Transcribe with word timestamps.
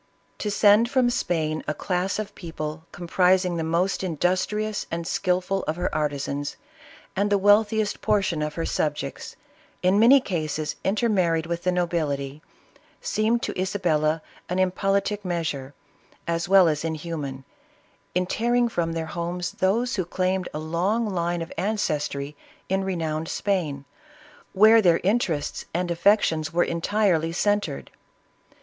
To 0.39 0.49
send 0.49 0.89
from 0.89 1.11
Spain 1.11 1.63
a 1.67 1.75
class 1.75 2.17
'of 2.17 2.33
people 2.33 2.85
comprising 2.91 3.55
the 3.57 3.63
most 3.63 4.03
in 4.03 4.15
dustrious 4.17 4.87
and 4.89 5.05
skilful 5.05 5.61
of 5.67 5.75
her 5.75 5.93
artisans, 5.93 6.55
and 7.15 7.29
the 7.29 7.37
wealthiest 7.37 8.01
portion 8.01 8.41
of 8.41 8.55
her 8.55 8.65
subjects, 8.65 9.35
in 9.83 9.99
many 9.99 10.19
cases 10.19 10.75
intermarried 10.83 11.45
with 11.45 11.61
the 11.61 11.71
nobility, 11.71 12.41
seemed 12.99 13.43
to 13.43 13.61
Isabella 13.61 14.23
an 14.49 14.57
impolitic 14.57 15.23
measure, 15.23 15.75
as 16.27 16.49
well 16.49 16.67
as 16.67 16.83
inhuman 16.83 17.45
in 18.15 18.25
tearing 18.25 18.69
from 18.69 18.93
their 18.93 19.05
homes 19.05 19.51
those 19.51 19.97
who 19.97 20.05
claimed 20.05 20.49
a 20.51 20.57
long 20.57 21.07
line 21.07 21.43
of 21.43 21.53
ancestry 21.59 22.35
in 22.69 22.83
renowned 22.83 23.29
Spain, 23.29 23.85
where 24.53 24.81
their 24.81 24.99
interests 25.03 25.65
and 25.75 25.91
affections 25.91 26.51
were 26.51 26.63
entirely 26.63 27.31
cen 27.31 27.61
tred. 27.61 27.87